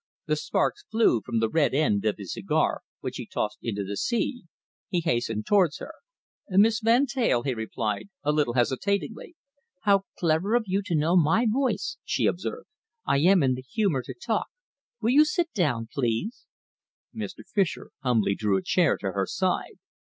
The 0.25 0.35
sparks 0.35 0.83
flew 0.89 1.21
from 1.21 1.39
the 1.39 1.47
red 1.51 1.75
end 1.75 2.05
of 2.05 2.17
his 2.17 2.33
cigar, 2.33 2.81
which 3.01 3.17
he 3.17 3.27
tossed 3.27 3.59
into 3.61 3.83
the 3.83 3.95
sea. 3.95 4.45
He 4.89 5.01
hastened 5.01 5.45
towards 5.45 5.77
her. 5.77 5.93
"Miss 6.49 6.79
Van 6.79 7.05
Teyl?" 7.05 7.43
he 7.43 7.53
replied, 7.53 8.09
a 8.23 8.31
little 8.31 8.55
hesitatingly. 8.55 9.35
"How 9.81 10.05
clever 10.17 10.55
of 10.55 10.63
you 10.65 10.81
to 10.85 10.95
know 10.95 11.15
my 11.15 11.45
voice!" 11.47 11.97
she 12.03 12.25
observed. 12.25 12.65
"I 13.05 13.19
am 13.19 13.43
in 13.43 13.53
the 13.53 13.61
humour 13.61 14.01
to 14.05 14.15
talk. 14.15 14.47
Will 15.01 15.11
you 15.11 15.23
sit 15.23 15.53
down, 15.53 15.87
please?" 15.93 16.47
Mr. 17.15 17.45
Fischer 17.47 17.91
humbly 17.99 18.33
drew 18.33 18.57
a 18.57 18.63
chair 18.63 18.97
to 19.01 19.11
her 19.11 19.27
side. 19.27 19.77